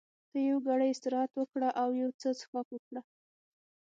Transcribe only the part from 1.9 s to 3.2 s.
یو څه څښاک وکړه.